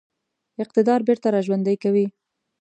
اقتدار 0.63 0.99
بیرته 1.07 1.27
را 1.33 1.39
ژوندی 1.45 1.75
کوي. 1.83 2.05